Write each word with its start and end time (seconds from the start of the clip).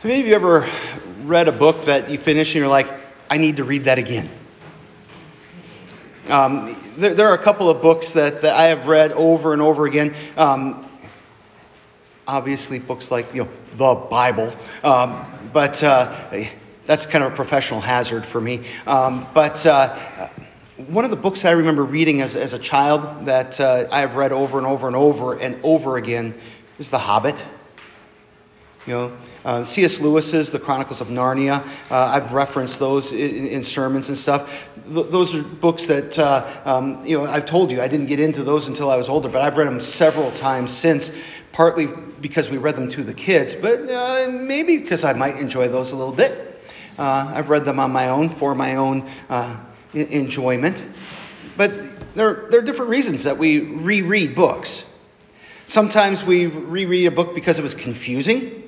Have 0.00 0.12
any 0.12 0.20
of 0.20 0.28
you 0.28 0.34
ever 0.36 0.70
read 1.24 1.48
a 1.48 1.52
book 1.52 1.86
that 1.86 2.08
you 2.08 2.18
finish 2.18 2.54
and 2.54 2.60
you're 2.60 2.68
like, 2.68 2.88
I 3.28 3.36
need 3.36 3.56
to 3.56 3.64
read 3.64 3.84
that 3.84 3.98
again? 3.98 4.28
Um, 6.28 6.76
there, 6.96 7.14
there, 7.14 7.26
are 7.26 7.34
a 7.34 7.42
couple 7.42 7.68
of 7.68 7.82
books 7.82 8.12
that, 8.12 8.42
that 8.42 8.54
I 8.54 8.66
have 8.66 8.86
read 8.86 9.10
over 9.10 9.52
and 9.52 9.60
over 9.60 9.86
again. 9.86 10.14
Um, 10.36 10.88
obviously, 12.28 12.78
books 12.78 13.10
like 13.10 13.34
you 13.34 13.42
know 13.42 13.48
the 13.72 14.00
Bible, 14.08 14.54
um, 14.84 15.26
but 15.52 15.82
uh, 15.82 16.14
that's 16.86 17.04
kind 17.04 17.24
of 17.24 17.32
a 17.32 17.34
professional 17.34 17.80
hazard 17.80 18.24
for 18.24 18.40
me. 18.40 18.62
Um, 18.86 19.26
but 19.34 19.66
uh, 19.66 20.28
one 20.86 21.04
of 21.04 21.10
the 21.10 21.16
books 21.16 21.44
I 21.44 21.50
remember 21.50 21.82
reading 21.82 22.20
as, 22.20 22.36
as 22.36 22.52
a 22.52 22.58
child 22.60 23.26
that 23.26 23.60
uh, 23.60 23.88
I 23.90 24.02
have 24.02 24.14
read 24.14 24.30
over 24.30 24.58
and 24.58 24.66
over 24.66 24.86
and 24.86 24.94
over 24.94 25.34
and 25.34 25.58
over 25.64 25.96
again 25.96 26.34
is 26.78 26.88
The 26.88 26.98
Hobbit. 26.98 27.44
You 28.88 28.94
know, 28.94 29.16
uh, 29.44 29.62
C.S. 29.64 30.00
Lewis's 30.00 30.50
The 30.50 30.58
Chronicles 30.58 31.02
of 31.02 31.08
Narnia. 31.08 31.62
Uh, 31.90 32.06
I've 32.06 32.32
referenced 32.32 32.78
those 32.78 33.12
in, 33.12 33.46
in, 33.46 33.62
sermons 33.62 34.08
and 34.08 34.16
stuff. 34.16 34.70
Th- 34.90 35.06
those 35.08 35.34
are 35.34 35.42
books 35.42 35.84
that, 35.88 36.18
uh, 36.18 36.48
um, 36.64 37.04
you 37.04 37.18
know, 37.18 37.26
I've 37.26 37.44
told 37.44 37.70
you 37.70 37.82
I 37.82 37.88
didn't 37.88 38.06
get 38.06 38.18
into 38.18 38.42
those 38.42 38.66
until 38.66 38.90
I 38.90 38.96
was 38.96 39.10
older, 39.10 39.28
but 39.28 39.42
I've 39.42 39.58
read 39.58 39.66
them 39.66 39.82
several 39.82 40.30
times 40.30 40.70
since, 40.70 41.12
partly 41.52 41.86
because 42.22 42.48
we 42.48 42.56
read 42.56 42.76
them 42.76 42.88
to 42.88 43.04
the 43.04 43.12
kids, 43.12 43.54
but 43.54 43.90
uh, 43.90 44.30
maybe 44.30 44.78
because 44.78 45.04
I 45.04 45.12
might 45.12 45.36
enjoy 45.36 45.68
those 45.68 45.92
a 45.92 45.96
little 45.96 46.14
bit. 46.14 46.62
Uh, 46.98 47.30
I've 47.34 47.50
read 47.50 47.66
them 47.66 47.78
on 47.78 47.92
my 47.92 48.08
own 48.08 48.30
for 48.30 48.54
my 48.54 48.76
own 48.76 49.06
uh, 49.28 49.60
enjoyment. 49.92 50.82
But 51.58 52.14
there, 52.14 52.46
there 52.48 52.60
are 52.60 52.64
different 52.64 52.90
reasons 52.90 53.24
that 53.24 53.36
we 53.36 53.58
reread 53.58 54.34
books. 54.34 54.86
Sometimes 55.66 56.24
we 56.24 56.46
reread 56.46 57.04
a 57.04 57.10
book 57.10 57.34
because 57.34 57.58
it 57.58 57.62
was 57.62 57.74
confusing 57.74 58.64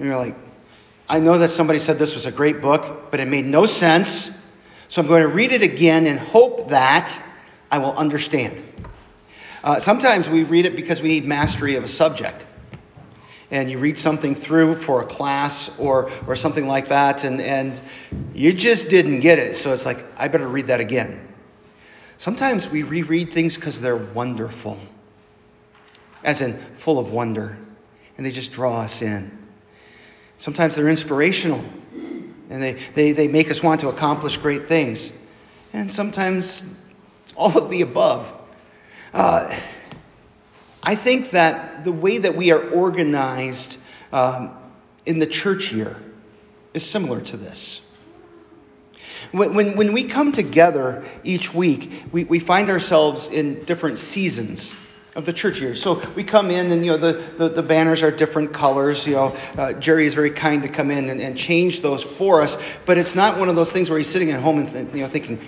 and 0.00 0.08
you're 0.08 0.16
like, 0.16 0.34
I 1.10 1.20
know 1.20 1.36
that 1.36 1.50
somebody 1.50 1.78
said 1.78 1.98
this 1.98 2.14
was 2.14 2.24
a 2.24 2.32
great 2.32 2.62
book, 2.62 3.10
but 3.10 3.20
it 3.20 3.28
made 3.28 3.44
no 3.44 3.66
sense. 3.66 4.30
So 4.88 5.02
I'm 5.02 5.06
going 5.06 5.20
to 5.20 5.28
read 5.28 5.52
it 5.52 5.60
again 5.60 6.06
and 6.06 6.18
hope 6.18 6.70
that 6.70 7.20
I 7.70 7.76
will 7.76 7.92
understand. 7.92 8.62
Uh, 9.62 9.78
sometimes 9.78 10.30
we 10.30 10.42
read 10.42 10.64
it 10.64 10.74
because 10.74 11.02
we 11.02 11.10
need 11.10 11.26
mastery 11.26 11.74
of 11.74 11.84
a 11.84 11.86
subject. 11.88 12.46
And 13.50 13.70
you 13.70 13.78
read 13.78 13.98
something 13.98 14.34
through 14.34 14.76
for 14.76 15.02
a 15.02 15.04
class 15.04 15.78
or, 15.78 16.10
or 16.26 16.34
something 16.34 16.66
like 16.66 16.88
that, 16.88 17.24
and, 17.24 17.38
and 17.38 17.78
you 18.32 18.54
just 18.54 18.88
didn't 18.88 19.20
get 19.20 19.38
it. 19.38 19.54
So 19.54 19.74
it's 19.74 19.84
like, 19.84 20.02
I 20.16 20.28
better 20.28 20.48
read 20.48 20.68
that 20.68 20.80
again. 20.80 21.28
Sometimes 22.16 22.70
we 22.70 22.84
reread 22.84 23.34
things 23.34 23.56
because 23.56 23.82
they're 23.82 23.96
wonderful, 23.96 24.78
as 26.24 26.40
in 26.40 26.56
full 26.56 26.98
of 26.98 27.12
wonder, 27.12 27.58
and 28.16 28.24
they 28.24 28.30
just 28.30 28.50
draw 28.50 28.80
us 28.80 29.02
in. 29.02 29.39
Sometimes 30.40 30.74
they're 30.74 30.88
inspirational 30.88 31.62
and 31.92 32.62
they, 32.62 32.72
they, 32.72 33.12
they 33.12 33.28
make 33.28 33.50
us 33.50 33.62
want 33.62 33.82
to 33.82 33.90
accomplish 33.90 34.38
great 34.38 34.66
things. 34.66 35.12
And 35.74 35.92
sometimes 35.92 36.64
it's 37.22 37.34
all 37.36 37.58
of 37.58 37.68
the 37.68 37.82
above. 37.82 38.32
Uh, 39.12 39.54
I 40.82 40.94
think 40.94 41.32
that 41.32 41.84
the 41.84 41.92
way 41.92 42.16
that 42.16 42.36
we 42.36 42.52
are 42.52 42.70
organized 42.70 43.76
um, 44.14 44.56
in 45.04 45.18
the 45.18 45.26
church 45.26 45.66
here 45.66 45.98
is 46.72 46.86
similar 46.86 47.20
to 47.20 47.36
this. 47.36 47.82
When, 49.32 49.52
when, 49.52 49.76
when 49.76 49.92
we 49.92 50.04
come 50.04 50.32
together 50.32 51.04
each 51.22 51.52
week, 51.52 52.04
we, 52.12 52.24
we 52.24 52.38
find 52.38 52.70
ourselves 52.70 53.28
in 53.28 53.64
different 53.64 53.98
seasons 53.98 54.72
of 55.14 55.26
the 55.26 55.32
church 55.32 55.60
year. 55.60 55.74
So 55.74 55.94
we 56.14 56.22
come 56.22 56.50
in 56.50 56.70
and, 56.70 56.84
you 56.84 56.92
know, 56.92 56.96
the, 56.96 57.12
the, 57.12 57.48
the 57.48 57.62
banners 57.62 58.02
are 58.02 58.10
different 58.10 58.52
colors. 58.52 59.06
You 59.06 59.14
know, 59.14 59.36
uh, 59.58 59.72
Jerry 59.74 60.06
is 60.06 60.14
very 60.14 60.30
kind 60.30 60.62
to 60.62 60.68
come 60.68 60.90
in 60.90 61.08
and, 61.08 61.20
and 61.20 61.36
change 61.36 61.80
those 61.80 62.02
for 62.04 62.40
us. 62.40 62.78
But 62.86 62.96
it's 62.96 63.16
not 63.16 63.38
one 63.38 63.48
of 63.48 63.56
those 63.56 63.72
things 63.72 63.90
where 63.90 63.98
he's 63.98 64.08
sitting 64.08 64.30
at 64.30 64.40
home 64.40 64.58
and, 64.58 64.70
th- 64.70 64.94
you 64.94 65.02
know, 65.02 65.08
thinking, 65.08 65.40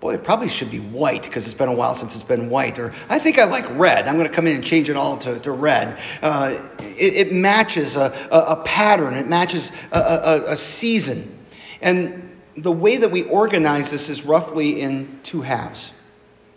boy, 0.00 0.14
it 0.14 0.24
probably 0.24 0.48
should 0.48 0.70
be 0.70 0.80
white 0.80 1.22
because 1.22 1.46
it's 1.46 1.54
been 1.54 1.68
a 1.68 1.74
while 1.74 1.94
since 1.94 2.14
it's 2.14 2.24
been 2.24 2.48
white. 2.48 2.78
Or 2.78 2.92
I 3.08 3.18
think 3.18 3.38
I 3.38 3.44
like 3.44 3.66
red. 3.78 4.08
I'm 4.08 4.16
going 4.16 4.28
to 4.28 4.32
come 4.32 4.46
in 4.46 4.54
and 4.54 4.64
change 4.64 4.88
it 4.88 4.96
all 4.96 5.18
to, 5.18 5.38
to 5.40 5.52
red. 5.52 5.98
Uh, 6.22 6.58
it, 6.96 7.14
it, 7.14 7.32
matches 7.32 7.96
a, 7.96 8.14
a, 8.30 8.38
a, 8.38 8.56
pattern, 8.64 9.14
it 9.14 9.26
matches 9.26 9.72
a, 9.92 9.98
a, 9.98 10.52
a 10.52 10.56
season. 10.56 11.36
And 11.82 12.34
the 12.56 12.72
way 12.72 12.96
that 12.96 13.10
we 13.10 13.24
organize 13.24 13.90
this 13.90 14.08
is 14.08 14.24
roughly 14.24 14.80
in 14.80 15.20
two 15.22 15.42
halves. 15.42 15.92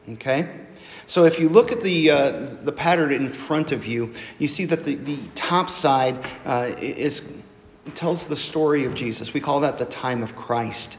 Okay? 0.07 0.49
So 1.05 1.25
if 1.25 1.39
you 1.39 1.49
look 1.49 1.71
at 1.71 1.81
the, 1.81 2.11
uh, 2.11 2.31
the 2.63 2.71
pattern 2.71 3.11
in 3.11 3.29
front 3.29 3.71
of 3.71 3.85
you, 3.85 4.13
you 4.37 4.47
see 4.47 4.65
that 4.65 4.85
the, 4.85 4.95
the 4.95 5.17
top 5.33 5.69
side 5.69 6.19
uh, 6.45 6.71
is, 6.79 7.27
tells 7.95 8.27
the 8.27 8.35
story 8.35 8.85
of 8.85 8.93
Jesus. 8.93 9.33
We 9.33 9.39
call 9.39 9.61
that 9.61 9.77
the 9.77 9.85
time 9.85 10.21
of 10.21 10.35
Christ. 10.35 10.97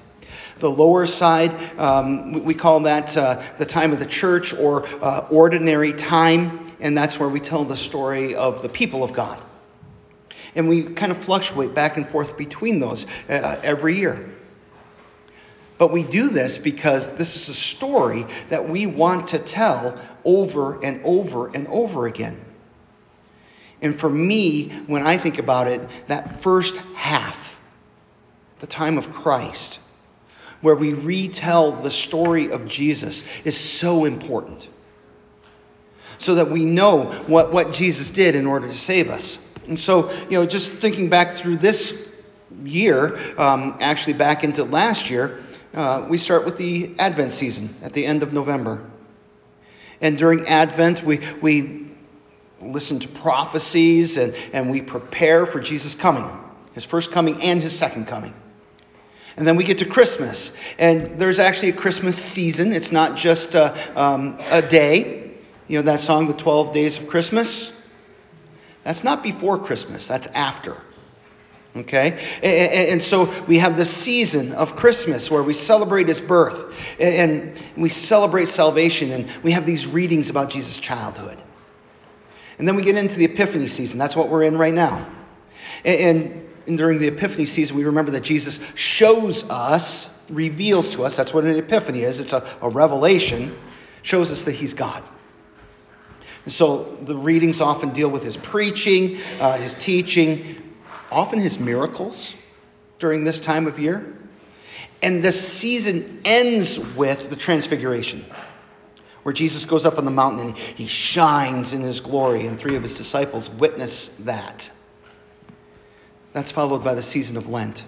The 0.58 0.70
lower 0.70 1.06
side, 1.06 1.54
um, 1.78 2.44
we 2.44 2.54
call 2.54 2.80
that 2.80 3.16
uh, 3.16 3.42
the 3.56 3.64
time 3.64 3.92
of 3.92 3.98
the 3.98 4.06
church 4.06 4.52
or 4.52 4.86
uh, 5.02 5.26
ordinary 5.30 5.92
time, 5.92 6.72
and 6.80 6.96
that's 6.96 7.18
where 7.18 7.28
we 7.28 7.40
tell 7.40 7.64
the 7.64 7.76
story 7.76 8.34
of 8.34 8.62
the 8.62 8.68
people 8.68 9.02
of 9.02 9.12
God. 9.12 9.42
And 10.54 10.68
we 10.68 10.82
kind 10.82 11.12
of 11.12 11.18
fluctuate 11.18 11.74
back 11.74 11.96
and 11.96 12.06
forth 12.06 12.36
between 12.36 12.80
those 12.80 13.06
uh, 13.28 13.60
every 13.62 13.96
year. 13.96 14.28
But 15.80 15.92
we 15.92 16.02
do 16.02 16.28
this 16.28 16.58
because 16.58 17.16
this 17.16 17.36
is 17.36 17.48
a 17.48 17.54
story 17.54 18.26
that 18.50 18.68
we 18.68 18.84
want 18.84 19.28
to 19.28 19.38
tell 19.38 19.98
over 20.26 20.78
and 20.84 21.02
over 21.06 21.46
and 21.48 21.66
over 21.68 22.06
again. 22.06 22.38
And 23.80 23.98
for 23.98 24.10
me, 24.10 24.68
when 24.88 25.06
I 25.06 25.16
think 25.16 25.38
about 25.38 25.68
it, 25.68 25.80
that 26.08 26.42
first 26.42 26.76
half, 26.96 27.58
the 28.58 28.66
time 28.66 28.98
of 28.98 29.10
Christ, 29.10 29.80
where 30.60 30.74
we 30.74 30.92
retell 30.92 31.72
the 31.72 31.90
story 31.90 32.50
of 32.52 32.68
Jesus, 32.68 33.24
is 33.46 33.56
so 33.56 34.04
important. 34.04 34.68
So 36.18 36.34
that 36.34 36.50
we 36.50 36.66
know 36.66 37.04
what, 37.26 37.52
what 37.52 37.72
Jesus 37.72 38.10
did 38.10 38.34
in 38.34 38.46
order 38.46 38.68
to 38.68 38.74
save 38.74 39.08
us. 39.08 39.38
And 39.66 39.78
so, 39.78 40.10
you 40.24 40.32
know, 40.32 40.44
just 40.44 40.72
thinking 40.72 41.08
back 41.08 41.32
through 41.32 41.56
this 41.56 41.98
year, 42.64 43.18
um, 43.38 43.78
actually 43.80 44.12
back 44.12 44.44
into 44.44 44.64
last 44.64 45.08
year, 45.08 45.42
uh, 45.74 46.06
we 46.08 46.16
start 46.16 46.44
with 46.44 46.56
the 46.56 46.94
Advent 46.98 47.32
season 47.32 47.74
at 47.82 47.92
the 47.92 48.04
end 48.04 48.22
of 48.22 48.32
November. 48.32 48.84
And 50.00 50.18
during 50.18 50.46
Advent, 50.46 51.02
we, 51.04 51.20
we 51.40 51.86
listen 52.60 52.98
to 53.00 53.08
prophecies 53.08 54.16
and, 54.16 54.34
and 54.52 54.70
we 54.70 54.82
prepare 54.82 55.46
for 55.46 55.60
Jesus' 55.60 55.94
coming, 55.94 56.28
his 56.72 56.84
first 56.84 57.12
coming 57.12 57.40
and 57.42 57.60
his 57.60 57.76
second 57.78 58.06
coming. 58.06 58.34
And 59.36 59.46
then 59.46 59.56
we 59.56 59.64
get 59.64 59.78
to 59.78 59.86
Christmas. 59.86 60.52
And 60.78 61.18
there's 61.18 61.38
actually 61.38 61.70
a 61.70 61.74
Christmas 61.74 62.16
season, 62.16 62.72
it's 62.72 62.92
not 62.92 63.16
just 63.16 63.54
a, 63.54 64.00
um, 64.00 64.38
a 64.50 64.62
day. 64.62 65.30
You 65.68 65.78
know 65.78 65.82
that 65.82 66.00
song, 66.00 66.26
The 66.26 66.34
12 66.34 66.72
Days 66.72 66.98
of 66.98 67.08
Christmas? 67.08 67.72
That's 68.82 69.04
not 69.04 69.22
before 69.22 69.58
Christmas, 69.58 70.08
that's 70.08 70.26
after. 70.28 70.82
Okay? 71.76 72.18
And, 72.42 73.00
so 73.00 73.32
we 73.46 73.58
have 73.58 73.76
the 73.76 73.84
season 73.84 74.52
of 74.52 74.74
Christmas 74.74 75.30
where 75.30 75.42
we 75.42 75.52
celebrate 75.52 76.08
his 76.08 76.20
birth 76.20 76.76
and 76.98 77.56
we 77.76 77.88
celebrate 77.88 78.46
salvation 78.46 79.12
and 79.12 79.28
we 79.44 79.52
have 79.52 79.66
these 79.66 79.86
readings 79.86 80.30
about 80.30 80.50
Jesus' 80.50 80.78
childhood. 80.78 81.40
And 82.58 82.66
then 82.66 82.74
we 82.74 82.82
get 82.82 82.96
into 82.96 83.16
the 83.16 83.24
Epiphany 83.24 83.68
season. 83.68 83.98
That's 83.98 84.16
what 84.16 84.28
we're 84.28 84.42
in 84.42 84.58
right 84.58 84.74
now. 84.74 85.06
And, 85.84 86.46
during 86.66 87.00
the 87.00 87.08
Epiphany 87.08 87.46
season, 87.46 87.76
we 87.76 87.84
remember 87.84 88.12
that 88.12 88.22
Jesus 88.22 88.60
shows 88.76 89.48
us, 89.50 90.16
reveals 90.28 90.90
to 90.90 91.02
us, 91.02 91.16
that's 91.16 91.34
what 91.34 91.42
an 91.42 91.56
Epiphany 91.56 92.02
is 92.02 92.20
it's 92.20 92.32
a, 92.32 92.46
a 92.62 92.68
revelation, 92.68 93.58
shows 94.02 94.30
us 94.30 94.44
that 94.44 94.52
he's 94.52 94.72
God. 94.72 95.02
And 96.44 96.52
so 96.52 96.96
the 97.02 97.16
readings 97.16 97.60
often 97.60 97.90
deal 97.90 98.08
with 98.08 98.22
his 98.22 98.36
preaching, 98.36 99.18
uh, 99.40 99.56
his 99.56 99.74
teaching, 99.74 100.69
often 101.10 101.38
his 101.38 101.58
miracles 101.58 102.34
during 102.98 103.24
this 103.24 103.40
time 103.40 103.66
of 103.66 103.78
year. 103.78 104.16
And 105.02 105.22
the 105.22 105.32
season 105.32 106.20
ends 106.24 106.78
with 106.94 107.30
the 107.30 107.36
transfiguration, 107.36 108.24
where 109.22 109.32
Jesus 109.32 109.64
goes 109.64 109.86
up 109.86 109.98
on 109.98 110.04
the 110.04 110.10
mountain 110.10 110.48
and 110.48 110.56
he 110.56 110.86
shines 110.86 111.72
in 111.72 111.80
his 111.80 112.00
glory, 112.00 112.46
and 112.46 112.58
three 112.58 112.76
of 112.76 112.82
his 112.82 112.94
disciples 112.94 113.48
witness 113.48 114.08
that. 114.20 114.70
That's 116.32 116.52
followed 116.52 116.84
by 116.84 116.94
the 116.94 117.02
season 117.02 117.36
of 117.36 117.48
Lent, 117.48 117.84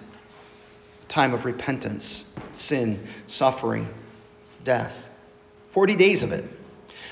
time 1.07 1.33
of 1.33 1.45
repentance, 1.45 2.25
sin, 2.51 3.05
suffering, 3.27 3.87
death. 4.63 5.09
40 5.69 5.95
days 5.95 6.23
of 6.23 6.31
it. 6.31 6.45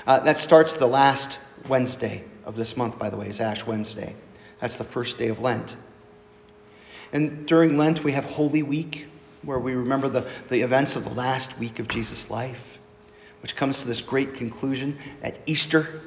Uh, 0.06 0.18
that 0.20 0.36
starts 0.36 0.74
the 0.74 0.86
last 0.86 1.38
Wednesday 1.68 2.24
of 2.44 2.56
this 2.56 2.76
month, 2.76 2.98
by 2.98 3.08
the 3.08 3.16
way, 3.16 3.28
is 3.28 3.40
Ash 3.40 3.64
Wednesday. 3.64 4.14
That's 4.60 4.76
the 4.76 4.84
first 4.84 5.16
day 5.16 5.28
of 5.28 5.40
Lent. 5.40 5.76
And 7.12 7.46
during 7.46 7.76
Lent, 7.76 8.02
we 8.02 8.12
have 8.12 8.24
Holy 8.24 8.62
Week, 8.62 9.06
where 9.42 9.58
we 9.58 9.74
remember 9.74 10.08
the, 10.08 10.26
the 10.48 10.62
events 10.62 10.96
of 10.96 11.04
the 11.04 11.10
last 11.10 11.58
week 11.58 11.78
of 11.78 11.88
Jesus' 11.88 12.30
life, 12.30 12.78
which 13.42 13.54
comes 13.56 13.82
to 13.82 13.88
this 13.88 14.00
great 14.00 14.34
conclusion 14.34 14.98
at 15.22 15.38
Easter. 15.46 16.00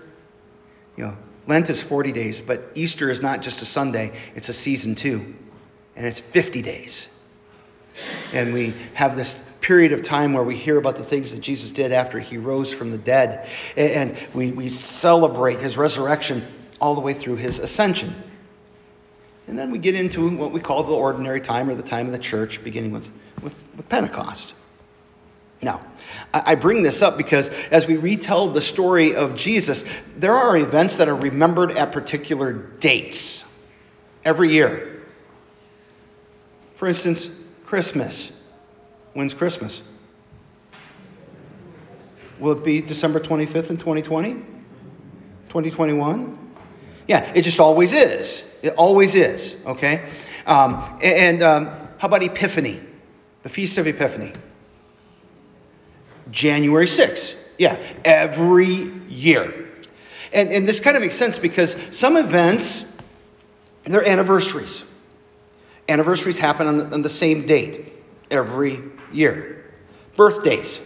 You 0.98 1.06
know, 1.06 1.18
Lent 1.48 1.69
is 1.69 1.81
40 1.81 2.12
days, 2.12 2.42
but 2.42 2.72
Easter 2.74 3.10
is 3.10 3.22
not 3.22 3.42
just 3.42 3.62
a 3.62 3.66
Sunday, 3.66 4.13
it's 4.36 4.50
a 4.50 4.54
season 4.54 4.96
too. 4.96 5.36
and 5.96 6.06
it's 6.06 6.19
50 6.19 6.62
days. 6.62 7.08
And 8.34 8.54
we 8.54 8.74
have 8.94 9.16
this 9.16 9.42
period 9.62 9.94
of 9.94 10.01
time 10.01 10.34
where 10.34 10.44
we 10.44 10.56
hear 10.56 10.78
about 10.78 10.96
the 10.96 11.04
things 11.04 11.34
that 11.34 11.42
Jesus 11.42 11.72
did 11.72 11.92
after 11.92 12.19
he 12.19 12.38
rose 12.38 12.74
from 12.74 12.92
the 12.92 12.98
dead. 12.98 13.48
And 13.78 14.18
we, 14.34 14.51
we 14.51 14.68
celebrate 14.68 15.60
his 15.60 15.78
resurrection 15.78 16.46
all 16.81 16.96
the 16.96 17.01
way 17.01 17.13
through 17.13 17.38
his 17.38 17.60
ascension. 17.60 18.13
And 19.47 19.57
then 19.57 19.71
we 19.71 19.77
get 19.77 19.95
into 19.95 20.36
what 20.36 20.51
we 20.51 20.59
call 20.59 20.83
the 20.83 20.94
ordinary 20.94 21.39
time 21.39 21.69
or 21.69 21.75
the 21.75 21.83
time 21.83 22.07
of 22.07 22.12
the 22.12 22.19
church, 22.19 22.63
beginning 22.63 22.92
with, 22.92 23.12
with, 23.42 23.63
with 23.75 23.88
Pentecost. 23.89 24.56
Now, 25.62 25.86
I 26.33 26.56
bring 26.56 26.83
this 26.83 27.01
up 27.01 27.18
because 27.18 27.50
as 27.69 27.88
we 27.88 27.97
retell 27.97 28.50
the 28.50 28.62
story 28.62 29.15
of 29.15 29.36
Jesus, 29.36 29.86
there 30.18 30.33
are 30.33 30.57
events 30.57 30.97
that 30.97 31.07
are 31.07 31.15
remembered 31.15 31.71
at 31.71 31.92
particular 31.92 32.53
dates 32.53 33.45
every 34.24 34.51
year. 34.51 35.03
For 36.75 36.88
instance, 36.88 37.30
Christmas. 37.65 38.31
When's 39.13 39.33
Christmas? 39.33 39.81
Will 42.38 42.51
it 42.51 42.63
be 42.63 42.81
December 42.81 43.19
25th 43.19 43.69
in 43.69 43.77
2020? 43.77 44.33
2021? 44.33 46.38
Yeah, 47.07 47.31
it 47.33 47.44
just 47.44 47.59
always 47.59 47.94
is. 47.94 48.44
It 48.65 48.73
always 48.77 49.13
is, 49.13 49.56
okay? 49.63 50.09
Um, 50.47 50.97
and 51.00 51.44
um, 51.44 51.67
how 52.00 52.07
about 52.07 52.23
Epiphany? 52.23 52.81
The 53.44 53.50
Feast 53.50 53.77
of 53.77 53.85
Epiphany. 53.85 54.33
January 56.31 56.88
6th. 56.88 57.38
Yeah, 57.59 57.79
every 58.03 58.91
year. 59.07 59.69
And, 60.33 60.51
and 60.51 60.67
this 60.67 60.79
kind 60.79 60.97
of 60.97 61.03
makes 61.03 61.13
sense 61.13 61.38
because 61.38 61.75
some 61.95 62.17
events, 62.17 62.85
they're 63.83 64.07
anniversaries. 64.07 64.83
Anniversaries 65.88 66.39
happen 66.39 66.65
on 66.65 66.77
the, 66.77 66.85
on 66.91 67.01
the 67.03 67.09
same 67.09 67.45
date 67.45 67.94
every 68.31 68.81
year. 69.13 69.63
Birthdays, 70.17 70.79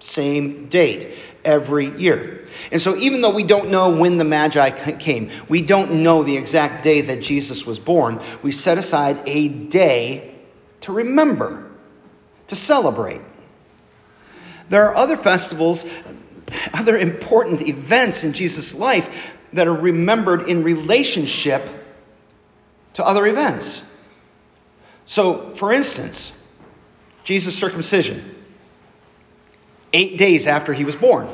same 0.00 0.68
date 0.68 1.16
every 1.44 1.86
year. 1.86 2.48
And 2.72 2.80
so, 2.80 2.96
even 2.96 3.20
though 3.20 3.30
we 3.30 3.44
don't 3.44 3.70
know 3.70 3.90
when 3.90 4.18
the 4.18 4.24
Magi 4.24 4.70
came, 4.96 5.30
we 5.48 5.62
don't 5.62 6.02
know 6.02 6.22
the 6.22 6.36
exact 6.36 6.82
day 6.82 7.00
that 7.02 7.22
Jesus 7.22 7.64
was 7.64 7.78
born, 7.78 8.20
we 8.42 8.52
set 8.52 8.78
aside 8.78 9.22
a 9.26 9.48
day 9.48 10.34
to 10.82 10.92
remember, 10.92 11.70
to 12.48 12.56
celebrate. 12.56 13.20
There 14.68 14.86
are 14.88 14.94
other 14.94 15.16
festivals, 15.16 15.84
other 16.74 16.96
important 16.98 17.62
events 17.62 18.24
in 18.24 18.32
Jesus' 18.32 18.74
life 18.74 19.36
that 19.52 19.66
are 19.66 19.74
remembered 19.74 20.48
in 20.48 20.62
relationship 20.62 21.62
to 22.94 23.04
other 23.04 23.26
events. 23.26 23.82
So, 25.04 25.50
for 25.54 25.72
instance, 25.72 26.32
Jesus' 27.24 27.56
circumcision, 27.56 28.39
eight 29.92 30.18
days 30.18 30.46
after 30.46 30.72
he 30.72 30.84
was 30.84 30.96
born. 30.96 31.28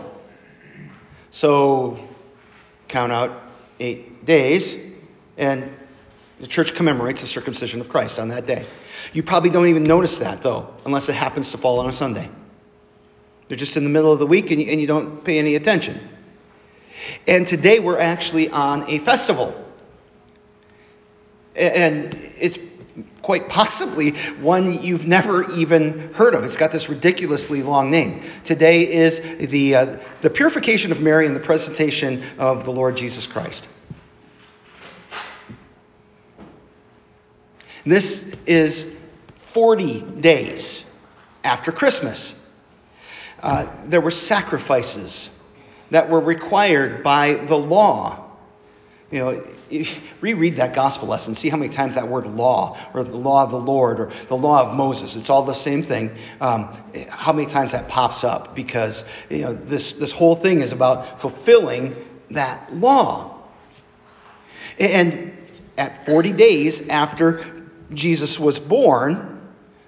So, 1.31 1.99
count 2.88 3.12
out 3.12 3.43
eight 3.79 4.25
days, 4.25 4.76
and 5.37 5.70
the 6.38 6.47
church 6.47 6.75
commemorates 6.75 7.20
the 7.20 7.26
circumcision 7.26 7.81
of 7.81 7.88
Christ 7.88 8.19
on 8.19 8.29
that 8.29 8.47
day. 8.47 8.67
You 9.12 9.23
probably 9.23 9.50
don't 9.50 9.67
even 9.67 9.85
notice 9.85 10.19
that, 10.19 10.43
though, 10.43 10.75
unless 10.85 11.08
it 11.08 11.14
happens 11.14 11.50
to 11.53 11.58
fall 11.58 11.79
on 11.79 11.88
a 11.88 11.93
Sunday. 11.93 12.29
They're 13.49 13.56
just 13.56 13.76
in 13.76 13.85
the 13.85 13.91
middle 13.91 14.12
of 14.12 14.19
the 14.19 14.26
week 14.26 14.50
and 14.50 14.61
you, 14.61 14.70
and 14.70 14.81
you 14.81 14.87
don't 14.87 15.23
pay 15.25 15.38
any 15.38 15.55
attention. 15.55 16.00
And 17.26 17.47
today 17.47 17.79
we're 17.79 17.99
actually 17.99 18.50
on 18.50 18.88
a 18.88 18.99
festival. 18.99 19.55
And 21.55 22.14
it's 22.38 22.58
quite 23.22 23.48
possibly 23.48 24.10
one 24.40 24.82
you've 24.82 25.06
never 25.06 25.50
even 25.52 26.12
heard 26.14 26.34
of. 26.34 26.44
It's 26.44 26.56
got 26.56 26.72
this 26.72 26.88
ridiculously 26.88 27.62
long 27.62 27.90
name. 27.90 28.22
Today 28.44 28.90
is 28.90 29.20
the, 29.38 29.75
uh, 29.75 29.96
the 30.22 30.31
purification 30.31 30.93
of 30.93 31.00
Mary 31.00 31.26
and 31.26 31.34
the 31.34 31.40
presentation 31.40 32.22
of 32.38 32.64
the 32.64 32.72
Lord 32.72 32.96
Jesus 32.96 33.26
Christ. 33.26 33.69
This 37.84 38.34
is 38.46 38.93
40 39.37 40.00
days 40.00 40.84
after 41.44 41.70
Christmas. 41.70 42.34
Uh, 43.40 43.66
there 43.87 44.00
were 44.00 44.10
sacrifices 44.10 45.31
that 45.90 46.10
were 46.10 46.20
required 46.20 47.02
by 47.02 47.34
the 47.34 47.56
law. 47.56 48.25
You 49.11 49.19
know, 49.19 49.47
reread 50.20 50.56
that 50.56 50.75
gospel 50.75 51.08
lesson, 51.08 51.35
see 51.35 51.49
how 51.49 51.56
many 51.56 51.73
times 51.73 51.94
that 51.94 52.08
word 52.08 52.26
law, 52.26 52.79
or 52.94 53.05
the 53.05 53.17
law 53.17 53.44
of 53.44 53.50
the 53.50 53.61
Lord, 53.61 54.00
or 54.00 54.11
the 54.29 54.37
law 54.37 54.69
of 54.69 54.76
Moses, 54.76 55.17
it's 55.17 55.31
all 55.31 55.44
the 55.44 55.55
same 55.55 55.82
thing. 55.82 56.17
Um, 56.41 56.76
how 57.08 57.32
many 57.32 57.49
times 57.49 57.73
that 57.73 57.88
pops 57.88 58.25
up? 58.25 58.55
Because 58.55 59.05
you 59.31 59.43
know, 59.43 59.53
this, 59.53 59.93
this 59.93 60.12
whole 60.12 60.37
thing 60.37 60.61
is 60.61 60.73
about 60.73 61.20
fulfilling 61.20 61.94
that 62.31 62.75
law. 62.75 63.38
And 64.79 65.37
at 65.79 66.05
40 66.05 66.32
days 66.32 66.88
after 66.88 67.44
Jesus 67.93 68.38
was 68.38 68.58
born, 68.58 69.32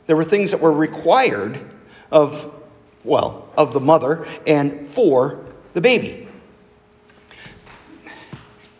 there 0.06 0.16
were 0.16 0.24
things 0.24 0.52
that 0.52 0.60
were 0.60 0.72
required 0.72 1.60
of 2.10 2.54
well, 3.04 3.48
of 3.56 3.72
the 3.72 3.80
mother 3.80 4.26
and 4.46 4.88
for 4.88 5.44
the 5.74 5.80
baby. 5.80 6.27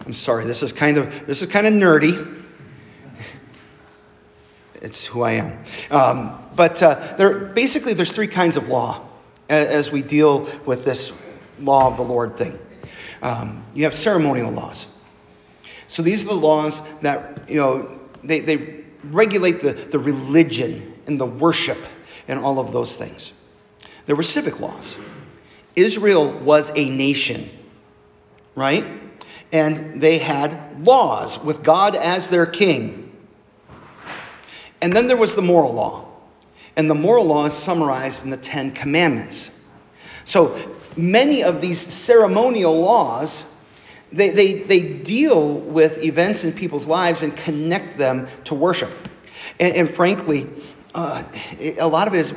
I'm 0.09 0.15
sorry, 0.15 0.47
this 0.47 0.63
is 0.63 0.73
kind 0.73 0.97
of 0.97 1.27
this 1.27 1.43
is 1.43 1.49
kind 1.49 1.67
of 1.67 1.75
nerdy. 1.75 2.43
It's 4.81 5.05
who 5.05 5.21
I 5.21 5.33
am. 5.33 5.65
Um, 5.91 6.43
but 6.57 6.83
uh, 6.83 6.95
there, 7.19 7.35
basically, 7.35 7.93
there's 7.93 8.11
three 8.11 8.27
kinds 8.27 8.57
of 8.57 8.69
law 8.69 9.07
as, 9.51 9.93
we 9.93 10.01
deal 10.01 10.49
with 10.65 10.87
this 10.87 11.13
law 11.61 11.89
of 11.89 11.99
the 11.99 12.05
Lord 12.05 12.39
thing. 12.39 12.59
Um, 13.21 13.63
you 13.75 13.85
have 13.85 13.93
ceremonial 13.93 14.51
laws. 14.51 14.87
So 15.89 16.01
these 16.01 16.25
are 16.25 16.29
the 16.29 16.35
laws 16.35 16.81
that, 17.01 17.47
you 17.51 17.61
know, 17.61 18.01
they, 18.25 18.41
they 18.41 18.85
regulate 19.05 19.61
the, 19.61 19.73
the 19.73 19.99
religion 19.99 20.95
and 21.07 21.21
the 21.21 21.27
worship 21.27 21.79
and 22.29 22.39
all 22.41 22.59
of 22.59 22.73
those 22.73 22.97
things. 22.97 23.35
There 24.07 24.17
were 24.17 24.23
civic 24.23 24.59
laws. 24.59 24.97
Israel 25.77 26.31
was 26.31 26.73
a 26.75 26.89
nation, 26.89 27.51
right? 28.55 28.87
And 29.53 30.01
they 30.01 30.19
had 30.19 30.85
laws 30.85 31.43
with 31.43 31.63
God 31.63 31.97
as 31.97 32.29
their 32.29 32.47
king. 32.47 33.13
And 34.81 34.93
then 34.93 35.07
there 35.07 35.17
was 35.17 35.35
the 35.35 35.43
moral 35.43 35.73
law. 35.73 36.07
And 36.77 36.89
the 36.91 36.95
moral 36.95 37.25
law 37.25 37.45
is 37.47 37.53
summarized 37.53 38.25
in 38.25 38.31
the 38.31 38.37
Ten 38.37 38.71
Commandments. 38.71 39.59
So 40.25 40.57
many 40.97 41.43
of 41.43 41.61
these 41.61 41.81
ceremonial 41.81 42.79
laws, 42.79 43.45
they, 44.13 44.29
they, 44.31 44.63
they 44.63 44.81
deal 44.81 45.55
with 45.55 46.03
events 46.05 46.45
in 46.45 46.53
people's 46.53 46.87
lives 46.87 47.23
and 47.23 47.37
connect 47.37 47.99
them 47.99 48.29
to 48.45 48.55
worship. 48.55 48.91
And, 49.59 49.75
and 49.75 49.91
frankly, 49.91 50.49
uh, 50.95 51.23
a 51.79 51.89
lot 51.89 52.09
of 52.09 52.15
it 52.15 52.19
is 52.19 52.35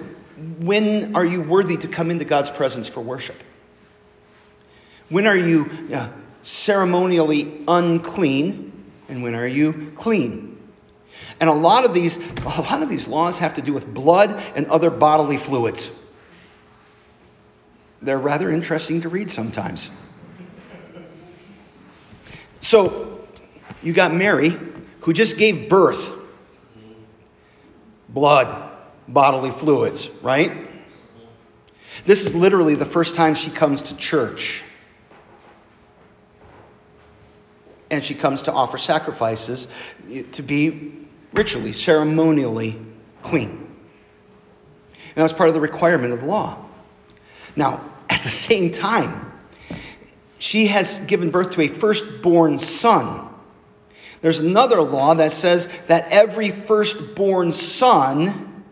when 0.59 1.15
are 1.15 1.25
you 1.25 1.41
worthy 1.41 1.77
to 1.77 1.87
come 1.87 2.09
into 2.09 2.25
God's 2.25 2.49
presence 2.49 2.87
for 2.87 3.01
worship? 3.01 3.43
When 5.09 5.27
are 5.27 5.37
you 5.37 5.69
uh, 5.93 6.09
ceremonially 6.41 7.63
unclean? 7.67 8.71
And 9.09 9.23
when 9.23 9.35
are 9.35 9.47
you 9.47 9.91
clean? 9.95 10.57
And 11.39 11.49
a 11.49 11.53
lot 11.53 11.85
of 11.85 11.93
these, 11.93 12.17
a 12.45 12.61
lot 12.61 12.83
of 12.83 12.89
these 12.89 13.07
laws 13.07 13.39
have 13.39 13.55
to 13.55 13.61
do 13.61 13.73
with 13.73 13.91
blood 13.91 14.31
and 14.55 14.67
other 14.67 14.89
bodily 14.89 15.37
fluids. 15.37 15.91
They're 18.01 18.19
rather 18.19 18.51
interesting 18.51 19.01
to 19.01 19.09
read 19.09 19.29
sometimes. 19.29 19.91
So, 22.59 23.19
you 23.83 23.93
got 23.93 24.13
Mary, 24.13 24.57
who 25.01 25.13
just 25.13 25.37
gave 25.37 25.67
birth. 25.69 26.11
Blood, 28.09 28.71
bodily 29.07 29.51
fluids, 29.51 30.11
right? 30.21 30.69
This 32.05 32.25
is 32.25 32.35
literally 32.35 32.75
the 32.75 32.85
first 32.85 33.15
time 33.15 33.35
she 33.35 33.49
comes 33.51 33.81
to 33.83 33.97
church. 33.97 34.63
And 37.91 38.03
she 38.03 38.15
comes 38.15 38.41
to 38.43 38.51
offer 38.51 38.79
sacrifices 38.79 39.67
to 40.31 40.41
be 40.41 40.93
ritually, 41.33 41.73
ceremonially 41.73 42.77
clean. 43.21 43.49
And 43.49 45.15
that 45.15 45.23
was 45.23 45.33
part 45.33 45.49
of 45.49 45.55
the 45.55 45.61
requirement 45.61 46.13
of 46.13 46.21
the 46.21 46.25
law. 46.25 46.65
Now, 47.55 47.81
at 48.09 48.23
the 48.23 48.29
same 48.29 48.71
time, 48.71 49.31
she 50.39 50.67
has 50.67 50.99
given 50.99 51.29
birth 51.29 51.51
to 51.51 51.61
a 51.61 51.67
firstborn 51.67 52.59
son. 52.59 53.27
There's 54.21 54.39
another 54.39 54.81
law 54.81 55.13
that 55.15 55.31
says 55.31 55.67
that 55.87 56.07
every 56.09 56.49
firstborn 56.49 57.51
son 57.51 58.63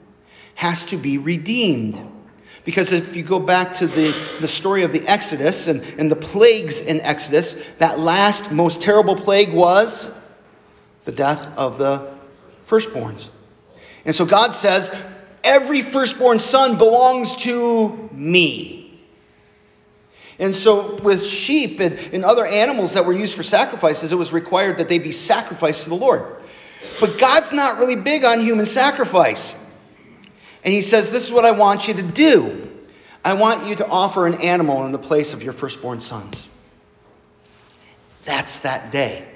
has 0.55 0.85
to 0.85 0.97
be 0.97 1.17
redeemed. 1.17 1.99
Because 2.65 2.91
if 2.91 3.15
you 3.15 3.23
go 3.23 3.39
back 3.39 3.73
to 3.75 3.87
the, 3.87 4.15
the 4.41 4.47
story 4.47 4.83
of 4.83 4.91
the 4.91 5.07
Exodus 5.07 5.67
and, 5.67 5.81
and 5.97 6.11
the 6.11 6.15
plagues 6.15 6.81
in 6.81 6.99
Exodus, 7.01 7.53
that 7.77 7.99
last 7.99 8.51
most 8.51 8.81
terrible 8.81 9.15
plague 9.15 9.53
was 9.53 10.11
the 11.05 11.11
death 11.11 11.55
of 11.57 11.77
the 11.77 12.13
firstborns. 12.67 13.29
And 14.05 14.13
so 14.13 14.25
God 14.25 14.51
says, 14.51 14.93
every 15.43 15.81
firstborn 15.81 16.39
son 16.39 16.77
belongs 16.77 17.35
to 17.37 18.09
me. 18.11 18.79
And 20.37 20.55
so, 20.55 20.95
with 21.01 21.25
sheep 21.25 21.81
and, 21.81 21.99
and 22.13 22.23
other 22.23 22.45
animals 22.45 22.93
that 22.93 23.05
were 23.05 23.11
used 23.11 23.35
for 23.35 23.43
sacrifices, 23.43 24.13
it 24.13 24.15
was 24.15 24.31
required 24.31 24.77
that 24.77 24.87
they 24.87 24.97
be 24.97 25.11
sacrificed 25.11 25.83
to 25.83 25.89
the 25.89 25.95
Lord. 25.95 26.23
But 27.01 27.17
God's 27.17 27.51
not 27.51 27.77
really 27.77 27.97
big 27.97 28.23
on 28.23 28.39
human 28.39 28.65
sacrifice. 28.65 29.53
And 30.63 30.73
He 30.73 30.81
says, 30.81 31.09
This 31.09 31.25
is 31.25 31.31
what 31.31 31.45
I 31.45 31.51
want 31.51 31.87
you 31.87 31.93
to 31.95 32.03
do 32.03 32.69
I 33.23 33.33
want 33.33 33.67
you 33.67 33.75
to 33.75 33.87
offer 33.87 34.27
an 34.27 34.35
animal 34.35 34.85
in 34.85 34.91
the 34.91 34.99
place 34.99 35.33
of 35.33 35.43
your 35.43 35.53
firstborn 35.53 35.99
sons. 35.99 36.47
That's 38.25 38.59
that 38.61 38.91
day. 38.91 39.27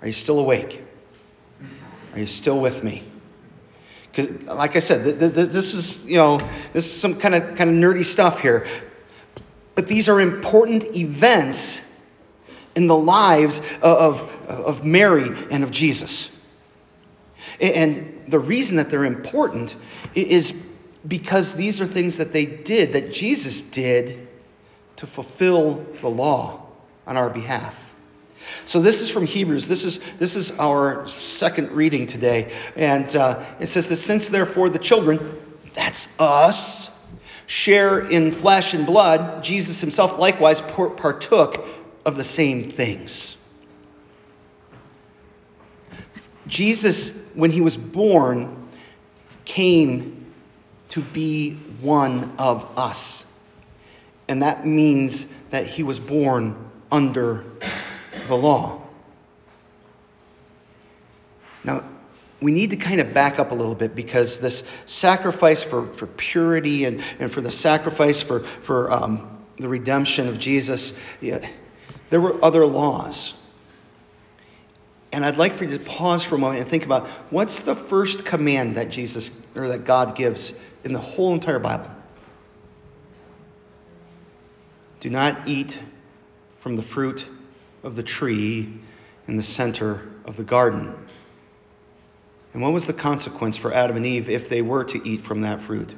Are 0.00 0.06
you 0.06 0.12
still 0.12 0.38
awake? 0.38 0.82
Are 2.12 2.18
you 2.18 2.26
still 2.26 2.58
with 2.58 2.82
me? 2.82 3.04
Because, 4.10 4.42
like 4.42 4.74
I 4.74 4.80
said, 4.80 5.04
this 5.20 5.74
is 5.74 6.04
you 6.04 6.16
know 6.16 6.38
this 6.72 6.86
is 6.86 7.00
some 7.00 7.14
kind 7.14 7.34
of 7.34 7.56
kind 7.56 7.70
of 7.70 7.76
nerdy 7.76 8.04
stuff 8.04 8.40
here. 8.40 8.66
But 9.76 9.86
these 9.86 10.08
are 10.08 10.20
important 10.20 10.96
events 10.96 11.80
in 12.74 12.86
the 12.86 12.96
lives 12.96 13.60
of, 13.82 14.22
of 14.48 14.84
Mary 14.84 15.30
and 15.50 15.62
of 15.62 15.70
Jesus. 15.70 16.36
And 17.60 18.22
the 18.28 18.38
reason 18.38 18.76
that 18.78 18.90
they're 18.90 19.04
important 19.04 19.76
is 20.14 20.52
because 21.06 21.54
these 21.54 21.80
are 21.80 21.86
things 21.86 22.18
that 22.18 22.32
they 22.32 22.46
did, 22.46 22.92
that 22.94 23.12
Jesus 23.12 23.60
did 23.60 24.28
to 24.96 25.06
fulfill 25.06 25.84
the 26.00 26.08
law 26.08 26.66
on 27.06 27.16
our 27.16 27.30
behalf. 27.30 27.94
So 28.64 28.80
this 28.80 29.00
is 29.00 29.10
from 29.10 29.26
Hebrews. 29.26 29.68
This 29.68 29.84
is, 29.84 29.98
this 30.14 30.36
is 30.36 30.52
our 30.58 31.06
second 31.06 31.70
reading 31.72 32.06
today. 32.06 32.52
And 32.76 33.14
uh, 33.14 33.44
it 33.58 33.66
says 33.66 33.88
that 33.88 33.96
since 33.96 34.28
therefore 34.28 34.68
the 34.68 34.78
children, 34.78 35.38
that's 35.74 36.08
us, 36.20 36.98
share 37.46 38.08
in 38.08 38.32
flesh 38.32 38.74
and 38.74 38.86
blood, 38.86 39.42
Jesus 39.42 39.80
himself 39.80 40.18
likewise 40.18 40.60
partook 40.60 41.66
of 42.04 42.16
the 42.16 42.24
same 42.24 42.64
things. 42.64 43.36
Jesus, 46.46 47.16
when 47.34 47.50
he 47.50 47.60
was 47.60 47.76
born, 47.76 48.68
came 49.44 50.26
to 50.88 51.00
be 51.00 51.54
one 51.80 52.32
of 52.38 52.66
us. 52.76 53.24
And 54.28 54.42
that 54.42 54.66
means 54.66 55.26
that 55.50 55.66
he 55.66 55.82
was 55.82 55.98
born 55.98 56.70
under 56.90 57.44
the 58.28 58.36
law. 58.36 58.80
Now, 61.64 61.84
we 62.40 62.52
need 62.52 62.70
to 62.70 62.76
kind 62.76 63.00
of 63.00 63.12
back 63.12 63.38
up 63.38 63.50
a 63.50 63.54
little 63.54 63.74
bit 63.74 63.94
because 63.94 64.40
this 64.40 64.64
sacrifice 64.86 65.62
for, 65.62 65.86
for 65.88 66.06
purity 66.06 66.84
and, 66.84 67.02
and 67.18 67.30
for 67.30 67.40
the 67.40 67.50
sacrifice 67.50 68.20
for, 68.20 68.40
for 68.40 68.90
um, 68.90 69.38
the 69.58 69.68
redemption 69.68 70.26
of 70.26 70.38
Jesus, 70.38 70.98
yeah, 71.20 71.46
there 72.08 72.20
were 72.20 72.42
other 72.42 72.64
laws. 72.64 73.39
And 75.12 75.24
I'd 75.24 75.36
like 75.36 75.54
for 75.54 75.64
you 75.64 75.76
to 75.76 75.84
pause 75.84 76.22
for 76.22 76.36
a 76.36 76.38
moment 76.38 76.60
and 76.60 76.70
think 76.70 76.84
about 76.84 77.08
what's 77.30 77.60
the 77.60 77.74
first 77.74 78.24
command 78.24 78.76
that 78.76 78.90
Jesus 78.90 79.32
or 79.56 79.68
that 79.68 79.84
God 79.84 80.14
gives 80.14 80.52
in 80.84 80.92
the 80.92 81.00
whole 81.00 81.34
entire 81.34 81.58
Bible? 81.58 81.90
Do 85.00 85.10
not 85.10 85.48
eat 85.48 85.78
from 86.58 86.76
the 86.76 86.82
fruit 86.82 87.26
of 87.82 87.96
the 87.96 88.02
tree 88.02 88.72
in 89.26 89.36
the 89.36 89.42
center 89.42 90.08
of 90.24 90.36
the 90.36 90.44
garden. 90.44 90.94
And 92.52 92.62
what 92.62 92.72
was 92.72 92.86
the 92.86 92.92
consequence 92.92 93.56
for 93.56 93.72
Adam 93.72 93.96
and 93.96 94.06
Eve 94.06 94.28
if 94.28 94.48
they 94.48 94.60
were 94.60 94.84
to 94.84 95.00
eat 95.08 95.22
from 95.22 95.40
that 95.40 95.60
fruit? 95.60 95.94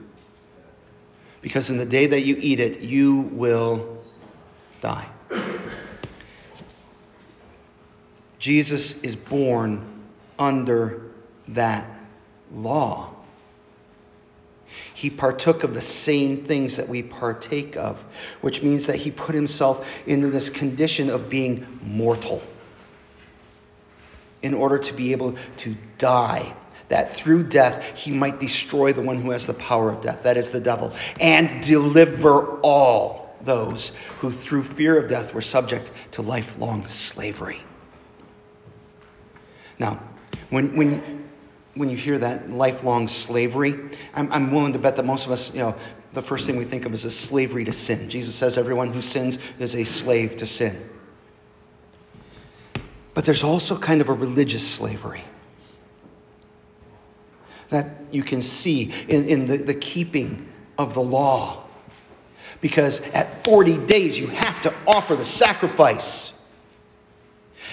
Because 1.41 1.71
in 1.71 1.77
the 1.77 1.87
day 1.87 2.07
that 2.07 2.21
you 2.21 2.37
eat 2.39 2.61
it, 2.61 2.81
you 2.81 3.23
will 3.33 4.03
die. 4.81 5.09
Jesus 8.43 9.01
is 9.03 9.15
born 9.15 10.03
under 10.37 11.13
that 11.47 11.89
law. 12.53 13.15
He 14.93 15.11
partook 15.11 15.63
of 15.63 15.75
the 15.75 15.81
same 15.81 16.39
things 16.39 16.77
that 16.77 16.89
we 16.89 17.05
partake 17.05 17.77
of, 17.77 18.01
which 18.41 18.61
means 18.61 18.87
that 18.87 18.97
he 18.97 19.13
put 19.13 19.37
himself 19.37 19.89
into 20.09 20.29
this 20.29 20.51
condition 20.51 21.09
of 21.09 21.31
being 21.31 21.79
mortal 21.85 22.43
in 24.43 24.55
order 24.55 24.79
to 24.79 24.93
be 24.93 25.13
able 25.13 25.37
to 25.59 25.77
die. 25.99 26.53
That 26.89 27.15
through 27.15 27.45
death 27.45 27.97
he 27.97 28.11
might 28.11 28.41
destroy 28.41 28.93
the 28.93 29.03
one 29.03 29.19
who 29.23 29.31
has 29.31 29.47
the 29.47 29.55
power 29.55 29.89
of 29.89 30.01
death, 30.01 30.25
that 30.25 30.37
is 30.37 30.51
the 30.51 30.59
devil, 30.59 30.93
and 31.21 31.63
deliver 31.63 32.59
all 32.63 33.37
those 33.41 33.91
who 34.19 34.33
through 34.33 34.65
fear 34.65 34.99
of 34.99 35.09
death 35.09 35.33
were 35.33 35.43
subject 35.43 35.93
to 36.11 36.23
lifelong 36.23 36.89
slavery. 36.89 37.61
Now, 39.83 39.99
when, 40.51 40.77
when, 40.77 41.25
when 41.75 41.91
you 41.91 41.97
hear 41.97 42.17
that 42.17 42.49
lifelong 42.49 43.09
slavery, 43.09 43.75
I'm, 44.15 44.33
I'm 44.33 44.53
willing 44.53 44.75
to 44.75 44.79
bet 44.79 44.95
that 44.95 45.05
most 45.05 45.27
of 45.27 45.33
us, 45.33 45.53
you 45.53 45.59
know, 45.59 45.75
the 46.13 46.23
first 46.23 46.47
thing 46.47 46.57
we 46.57 46.65
think 46.65 46.87
of 46.87 46.95
is 46.95 47.05
a 47.05 47.11
slavery 47.11 47.65
to 47.65 47.73
sin. 47.73 48.09
Jesus 48.09 48.33
says 48.33 48.57
everyone 48.57 48.93
who 48.93 49.03
sins 49.03 49.41
is 49.59 49.75
a 49.75 49.83
slave 49.83 50.37
to 50.37 50.47
sin. 50.47 50.89
But 53.13 53.25
there's 53.25 53.43
also 53.43 53.77
kind 53.77 54.01
of 54.01 54.09
a 54.09 54.13
religious 54.13 54.65
slavery 54.65 55.25
that 57.71 57.89
you 58.13 58.23
can 58.23 58.41
see 58.41 58.93
in, 59.09 59.25
in 59.25 59.47
the, 59.47 59.57
the 59.57 59.75
keeping 59.75 60.49
of 60.79 60.95
the 60.95 61.03
law. 61.03 61.65
Because 62.61 63.01
at 63.11 63.43
40 63.43 63.79
days, 63.79 64.17
you 64.17 64.29
have 64.29 64.63
to 64.63 64.73
offer 64.87 65.17
the 65.17 65.25
sacrifice. 65.25 66.33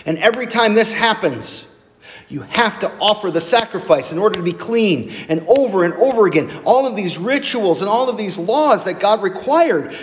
And 0.08 0.18
every 0.18 0.48
time 0.48 0.74
this 0.74 0.92
happens, 0.92 1.68
you 2.30 2.42
have 2.42 2.80
to 2.80 2.92
offer 3.00 3.32
the 3.32 3.42
sacrifice 3.42 4.12
in 4.12 4.20
order 4.20 4.38
to 4.38 4.44
be 4.44 4.54
clean. 4.54 5.12
And 5.30 5.46
over 5.48 5.84
and 5.84 5.96
over 5.96 6.28
again, 6.28 6.50
all 6.64 6.86
of 6.86 6.96
these 6.96 7.18
rituals 7.18 7.82
and 7.82 7.90
all 7.90 8.08
of 8.08 8.18
these 8.18 8.38
laws 8.38 8.86
that 8.86 9.00
God 9.00 9.24
required, 9.24 9.96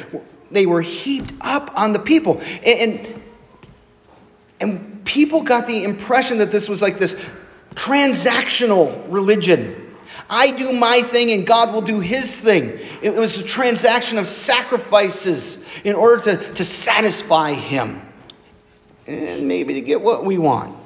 they 0.51 0.67
were 0.67 0.83
heaped 0.83 1.33
up 1.41 1.71
on 1.77 1.93
the 1.93 2.01
people. 2.01 2.41
And, 2.65 3.07
and, 3.07 3.23
and 4.61 5.05
people 5.05 5.43
got 5.43 5.69
the 5.69 5.85
impression 5.85 6.39
that 6.39 6.51
this 6.51 6.69
was 6.69 6.83
like 6.83 6.99
this 6.99 7.15
transactional 7.77 9.05
religion. 9.09 9.85
I 10.29 10.51
do 10.51 10.73
my 10.73 11.03
thing 11.03 11.31
and 11.31 11.47
God 11.47 11.73
will 11.73 11.83
do 11.83 12.01
his 12.01 12.41
thing. 12.41 12.81
It 13.03 13.15
was 13.15 13.39
a 13.39 13.45
transaction 13.45 14.19
of 14.19 14.27
sacrifices 14.27 15.81
in 15.85 15.95
order 15.95 16.23
to, 16.25 16.55
to 16.55 16.65
satisfy 16.65 17.53
him 17.53 18.03
and 19.07 19.47
maybe 19.47 19.75
to 19.75 19.81
get 19.81 20.01
what 20.01 20.25
we 20.25 20.39
want. 20.39 20.77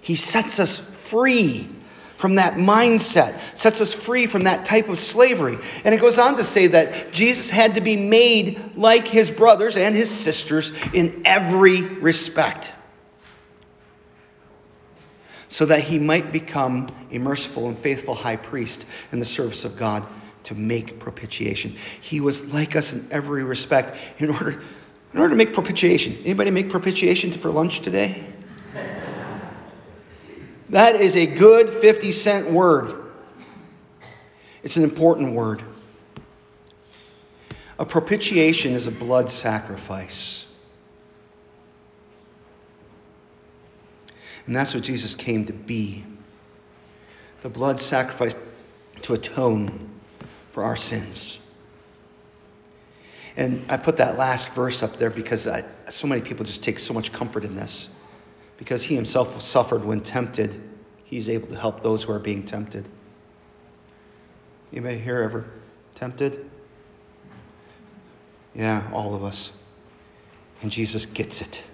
He 0.00 0.16
sets 0.16 0.58
us 0.58 0.78
free 0.78 1.68
from 2.16 2.34
that 2.34 2.54
mindset, 2.54 3.38
sets 3.56 3.80
us 3.80 3.92
free 3.92 4.26
from 4.26 4.44
that 4.44 4.64
type 4.64 4.88
of 4.88 4.98
slavery. 4.98 5.56
And 5.84 5.94
it 5.94 6.00
goes 6.00 6.18
on 6.18 6.36
to 6.36 6.44
say 6.44 6.66
that 6.66 7.12
Jesus 7.12 7.48
had 7.48 7.76
to 7.76 7.80
be 7.80 7.96
made 7.96 8.76
like 8.76 9.06
his 9.06 9.30
brothers 9.30 9.76
and 9.76 9.94
his 9.94 10.10
sisters 10.10 10.72
in 10.92 11.22
every 11.24 11.82
respect 11.82 12.72
so 15.48 15.64
that 15.64 15.80
he 15.80 15.98
might 15.98 16.30
become 16.30 16.94
a 17.10 17.18
merciful 17.18 17.68
and 17.68 17.78
faithful 17.78 18.14
high 18.14 18.36
priest 18.36 18.86
in 19.12 19.18
the 19.18 19.24
service 19.24 19.64
of 19.64 19.76
God 19.76 20.06
to 20.44 20.54
make 20.54 20.98
propitiation. 20.98 21.76
He 22.00 22.20
was 22.20 22.52
like 22.52 22.76
us 22.76 22.92
in 22.92 23.06
every 23.10 23.44
respect 23.44 23.96
in 24.20 24.30
order, 24.30 24.60
in 25.12 25.20
order 25.20 25.30
to 25.30 25.36
make 25.36 25.52
propitiation. 25.52 26.16
Anybody 26.24 26.50
make 26.50 26.68
propitiation 26.68 27.32
for 27.32 27.50
lunch 27.50 27.80
today? 27.80 28.24
That 30.70 30.96
is 30.96 31.16
a 31.16 31.26
good 31.26 31.70
50 31.70 32.10
cent 32.10 32.50
word. 32.50 32.94
It's 34.62 34.76
an 34.76 34.84
important 34.84 35.32
word. 35.32 35.62
A 37.78 37.86
propitiation 37.86 38.72
is 38.72 38.86
a 38.86 38.90
blood 38.90 39.30
sacrifice. 39.30 40.46
And 44.46 44.56
that's 44.56 44.74
what 44.74 44.82
Jesus 44.82 45.14
came 45.14 45.44
to 45.46 45.52
be 45.52 46.04
the 47.42 47.48
blood 47.48 47.78
sacrifice 47.78 48.34
to 49.02 49.14
atone 49.14 49.88
for 50.48 50.64
our 50.64 50.74
sins. 50.74 51.38
And 53.36 53.64
I 53.68 53.76
put 53.76 53.98
that 53.98 54.18
last 54.18 54.52
verse 54.54 54.82
up 54.82 54.96
there 54.96 55.10
because 55.10 55.46
I, 55.46 55.64
so 55.88 56.08
many 56.08 56.20
people 56.20 56.44
just 56.44 56.64
take 56.64 56.80
so 56.80 56.92
much 56.92 57.12
comfort 57.12 57.44
in 57.44 57.54
this 57.54 57.88
because 58.58 58.82
he 58.82 58.94
himself 58.94 59.40
suffered 59.40 59.84
when 59.84 60.00
tempted, 60.00 60.60
he's 61.04 61.28
able 61.30 61.48
to 61.48 61.56
help 61.56 61.82
those 61.82 62.02
who 62.02 62.12
are 62.12 62.18
being 62.18 62.44
tempted. 62.44 62.86
Anybody 64.72 64.98
here 64.98 65.20
ever 65.22 65.48
tempted? 65.94 66.50
Yeah, 68.54 68.86
all 68.92 69.14
of 69.14 69.24
us. 69.24 69.52
And 70.60 70.70
Jesus 70.70 71.06
gets 71.06 71.40
it 71.40 71.64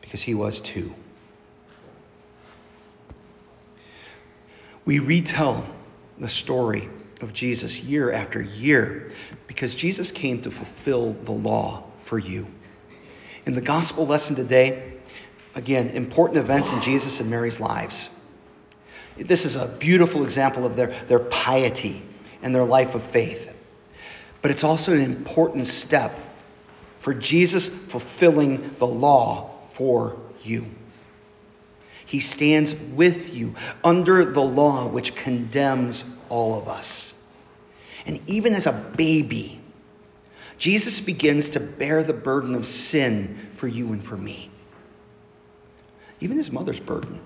because 0.00 0.22
he 0.22 0.34
was 0.34 0.60
too. 0.60 0.94
We 4.86 4.98
retell 4.98 5.66
the 6.18 6.28
story 6.28 6.88
of 7.20 7.32
Jesus 7.32 7.80
year 7.80 8.10
after 8.10 8.40
year 8.40 9.10
because 9.46 9.74
Jesus 9.74 10.10
came 10.10 10.40
to 10.42 10.50
fulfill 10.50 11.12
the 11.24 11.32
law 11.32 11.84
for 12.02 12.18
you. 12.18 12.46
In 13.46 13.54
the 13.54 13.60
gospel 13.60 14.06
lesson 14.06 14.36
today, 14.36 14.93
again, 15.54 15.88
important 15.90 16.38
events 16.38 16.72
in 16.72 16.80
Jesus 16.80 17.20
and 17.20 17.30
Mary's 17.30 17.60
lives. 17.60 18.10
This 19.16 19.44
is 19.44 19.56
a 19.56 19.68
beautiful 19.68 20.24
example 20.24 20.66
of 20.66 20.76
their, 20.76 20.88
their 21.06 21.20
piety 21.20 22.02
and 22.42 22.54
their 22.54 22.64
life 22.64 22.94
of 22.94 23.02
faith. 23.02 23.52
But 24.42 24.50
it's 24.50 24.64
also 24.64 24.92
an 24.92 25.00
important 25.00 25.66
step 25.66 26.18
for 26.98 27.14
Jesus 27.14 27.68
fulfilling 27.68 28.74
the 28.78 28.86
law 28.86 29.50
for 29.72 30.18
you. 30.42 30.66
He 32.04 32.20
stands 32.20 32.74
with 32.74 33.34
you 33.34 33.54
under 33.82 34.24
the 34.24 34.42
law 34.42 34.86
which 34.86 35.14
condemns 35.14 36.04
all 36.28 36.58
of 36.58 36.68
us. 36.68 37.14
And 38.06 38.20
even 38.28 38.52
as 38.52 38.66
a 38.66 38.72
baby, 38.72 39.60
Jesus 40.58 41.00
begins 41.00 41.48
to 41.50 41.60
bear 41.60 42.02
the 42.02 42.12
burden 42.12 42.54
of 42.54 42.66
sin 42.66 43.50
for 43.56 43.66
you 43.66 43.92
and 43.92 44.04
for 44.04 44.16
me. 44.16 44.50
Even 46.24 46.38
his 46.38 46.50
mother's 46.50 46.80
burden. 46.80 47.20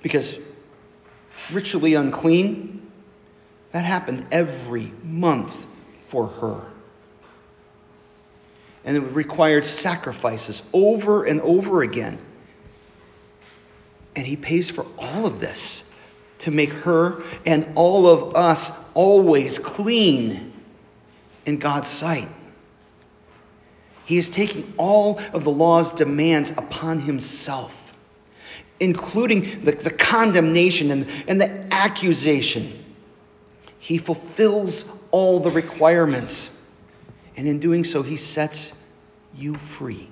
Because 0.00 0.38
ritually 1.52 1.92
unclean, 1.92 2.90
that 3.72 3.84
happened 3.84 4.26
every 4.30 4.90
month 5.04 5.66
for 6.00 6.26
her. 6.26 6.62
And 8.86 8.96
it 8.96 9.00
required 9.00 9.66
sacrifices 9.66 10.62
over 10.72 11.24
and 11.24 11.42
over 11.42 11.82
again. 11.82 12.18
And 14.16 14.26
he 14.26 14.36
pays 14.36 14.70
for 14.70 14.86
all 14.96 15.26
of 15.26 15.38
this 15.38 15.84
to 16.38 16.50
make 16.50 16.70
her 16.70 17.22
and 17.44 17.68
all 17.74 18.06
of 18.06 18.34
us 18.34 18.72
always 18.94 19.58
clean 19.58 20.54
in 21.44 21.58
God's 21.58 21.88
sight. 21.88 22.28
He 24.08 24.16
is 24.16 24.30
taking 24.30 24.72
all 24.78 25.20
of 25.34 25.44
the 25.44 25.50
law's 25.50 25.90
demands 25.90 26.52
upon 26.52 27.00
himself, 27.00 27.92
including 28.80 29.42
the, 29.62 29.72
the 29.72 29.90
condemnation 29.90 30.90
and, 30.90 31.06
and 31.28 31.38
the 31.38 31.66
accusation. 31.70 32.86
He 33.78 33.98
fulfills 33.98 34.90
all 35.10 35.40
the 35.40 35.50
requirements. 35.50 36.48
And 37.36 37.46
in 37.46 37.58
doing 37.58 37.84
so, 37.84 38.00
he 38.00 38.16
sets 38.16 38.72
you 39.36 39.52
free. 39.52 40.08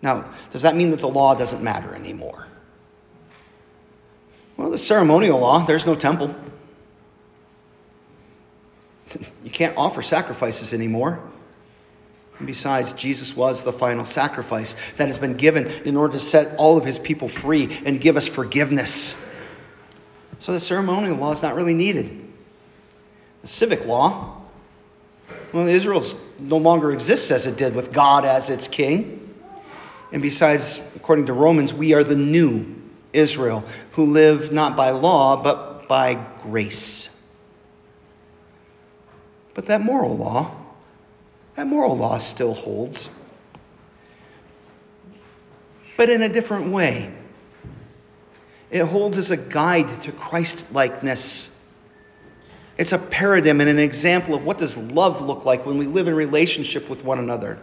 Now, 0.00 0.24
does 0.52 0.62
that 0.62 0.74
mean 0.74 0.90
that 0.92 1.00
the 1.00 1.10
law 1.10 1.34
doesn't 1.34 1.62
matter 1.62 1.94
anymore? 1.94 2.46
Well, 4.56 4.70
the 4.70 4.78
ceremonial 4.78 5.38
law, 5.38 5.66
there's 5.66 5.84
no 5.84 5.94
temple. 5.94 6.34
You 9.44 9.50
can't 9.50 9.76
offer 9.76 10.00
sacrifices 10.00 10.72
anymore. 10.72 11.22
And 12.38 12.46
besides, 12.46 12.92
Jesus 12.92 13.36
was 13.36 13.62
the 13.62 13.72
final 13.72 14.04
sacrifice 14.04 14.74
that 14.96 15.06
has 15.06 15.18
been 15.18 15.34
given 15.34 15.66
in 15.84 15.96
order 15.96 16.14
to 16.14 16.20
set 16.20 16.56
all 16.56 16.76
of 16.76 16.84
his 16.84 16.98
people 16.98 17.28
free 17.28 17.78
and 17.84 18.00
give 18.00 18.16
us 18.16 18.26
forgiveness. 18.26 19.14
So 20.38 20.52
the 20.52 20.60
ceremonial 20.60 21.16
law 21.16 21.30
is 21.32 21.42
not 21.42 21.54
really 21.54 21.74
needed. 21.74 22.20
The 23.42 23.46
civic 23.46 23.86
law, 23.86 24.42
well, 25.52 25.68
Israel 25.68 26.02
no 26.38 26.56
longer 26.56 26.90
exists 26.90 27.30
as 27.30 27.46
it 27.46 27.56
did 27.56 27.74
with 27.74 27.92
God 27.92 28.24
as 28.24 28.50
its 28.50 28.66
king. 28.66 29.34
And 30.10 30.20
besides, 30.20 30.80
according 30.96 31.26
to 31.26 31.32
Romans, 31.32 31.72
we 31.72 31.94
are 31.94 32.04
the 32.04 32.16
new 32.16 32.74
Israel 33.12 33.64
who 33.92 34.06
live 34.06 34.52
not 34.52 34.76
by 34.76 34.90
law, 34.90 35.42
but 35.42 35.86
by 35.88 36.14
grace. 36.42 37.10
But 39.54 39.66
that 39.66 39.80
moral 39.80 40.16
law, 40.16 40.54
that 41.54 41.66
moral 41.66 41.96
law 41.96 42.18
still 42.18 42.54
holds, 42.54 43.10
but 45.96 46.08
in 46.08 46.22
a 46.22 46.28
different 46.28 46.72
way. 46.72 47.12
It 48.70 48.84
holds 48.84 49.18
as 49.18 49.30
a 49.30 49.36
guide 49.36 50.00
to 50.02 50.12
Christ 50.12 50.72
likeness. 50.72 51.50
It's 52.78 52.92
a 52.92 52.98
paradigm 52.98 53.60
and 53.60 53.68
an 53.68 53.78
example 53.78 54.34
of 54.34 54.44
what 54.46 54.56
does 54.56 54.78
love 54.78 55.20
look 55.20 55.44
like 55.44 55.66
when 55.66 55.76
we 55.76 55.86
live 55.86 56.08
in 56.08 56.14
relationship 56.14 56.88
with 56.88 57.04
one 57.04 57.18
another. 57.18 57.58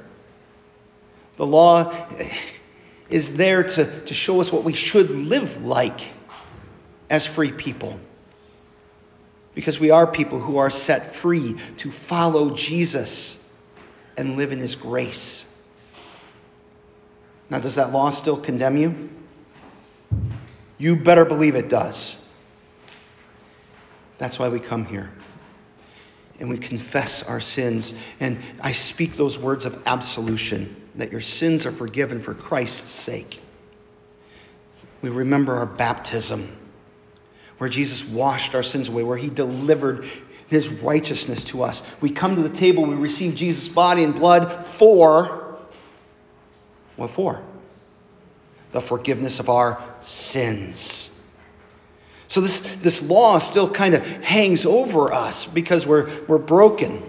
The 1.37 1.47
law 1.47 1.91
is 3.09 3.37
there 3.37 3.63
to, 3.63 4.01
to 4.01 4.13
show 4.13 4.39
us 4.39 4.51
what 4.51 4.63
we 4.63 4.73
should 4.73 5.09
live 5.09 5.65
like 5.65 6.01
as 7.09 7.25
free 7.25 7.51
people 7.51 7.99
because 9.55 9.79
we 9.79 9.89
are 9.89 10.05
people 10.05 10.39
who 10.39 10.57
are 10.57 10.69
set 10.69 11.15
free 11.15 11.55
to 11.77 11.91
follow 11.91 12.51
Jesus 12.51 13.48
and 14.19 14.35
live 14.35 14.51
in 14.51 14.59
his 14.59 14.75
grace. 14.75 15.49
Now, 17.49 17.59
does 17.59 17.75
that 17.75 17.93
law 17.93 18.09
still 18.09 18.35
condemn 18.35 18.75
you? 18.75 19.09
You 20.77 20.97
better 20.97 21.23
believe 21.23 21.55
it 21.55 21.69
does. 21.69 22.17
That's 24.17 24.37
why 24.37 24.49
we 24.49 24.59
come 24.59 24.85
here. 24.85 25.09
And 26.39 26.49
we 26.49 26.57
confess 26.57 27.23
our 27.23 27.39
sins. 27.39 27.93
And 28.19 28.39
I 28.59 28.73
speak 28.73 29.13
those 29.13 29.39
words 29.39 29.65
of 29.65 29.81
absolution 29.85 30.75
that 30.95 31.11
your 31.11 31.21
sins 31.21 31.65
are 31.65 31.71
forgiven 31.71 32.19
for 32.19 32.33
Christ's 32.33 32.91
sake. 32.91 33.39
We 35.01 35.09
remember 35.09 35.55
our 35.55 35.65
baptism 35.65 36.57
where 37.57 37.69
Jesus 37.69 38.05
washed 38.05 38.53
our 38.53 38.63
sins 38.63 38.89
away, 38.89 39.03
where 39.03 39.17
he 39.17 39.29
delivered 39.29 40.05
his 40.49 40.69
righteousness 40.69 41.43
to 41.45 41.63
us. 41.63 41.83
We 42.01 42.09
come 42.09 42.35
to 42.35 42.41
the 42.41 42.55
table, 42.55 42.83
we 42.85 42.95
receive 42.95 43.35
Jesus' 43.35 43.67
body 43.67 44.03
and 44.03 44.13
blood 44.13 44.65
for 44.65 45.39
what 46.99 47.11
for? 47.11 47.41
The 48.73 48.81
forgiveness 48.81 49.39
of 49.39 49.49
our 49.49 49.81
sins. 50.01 51.09
So 52.27 52.41
this, 52.41 52.59
this 52.81 53.01
law 53.01 53.39
still 53.39 53.69
kind 53.69 53.95
of 53.95 54.05
hangs 54.05 54.65
over 54.65 55.11
us 55.11 55.45
because 55.45 55.87
we're, 55.87 56.11
we're 56.27 56.37
broken. 56.37 57.01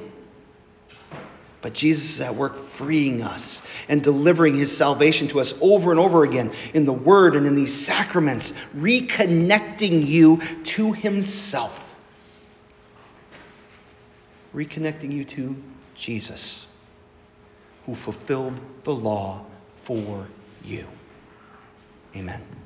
But 1.61 1.75
Jesus 1.75 2.15
is 2.15 2.21
at 2.21 2.37
work 2.37 2.57
freeing 2.57 3.23
us 3.23 3.63
and 3.89 4.01
delivering 4.01 4.55
his 4.55 4.75
salvation 4.75 5.29
to 5.29 5.41
us 5.41 5.55
over 5.61 5.91
and 5.91 6.01
over 6.01 6.23
again 6.23 6.53
in 6.73 6.87
the 6.87 6.93
word 6.93 7.35
and 7.35 7.47
in 7.47 7.55
these 7.55 7.75
sacraments, 7.75 8.53
reconnecting 8.75 10.07
you 10.07 10.41
to 10.65 10.93
himself. 10.93 11.90
Reconnecting 14.55 15.13
you 15.13 15.25
to 15.25 15.63
Jesus, 15.95 16.67
who 17.87 17.95
fulfilled 17.95 18.61
the 18.85 18.95
law 18.95 19.45
for 19.77 20.29
you. 20.65 20.87
Amen. 22.17 22.60